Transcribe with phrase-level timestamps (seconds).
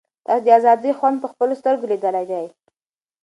[0.25, 2.45] تاسو د آزادۍ خوند په خپلو سترګو لیدلی دی.